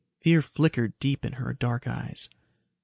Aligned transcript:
Fear 0.21 0.41
flickered 0.41 0.97
deep 0.97 1.23
in 1.23 1.33
her 1.33 1.53
dark 1.53 1.87
eyes. 1.87 2.27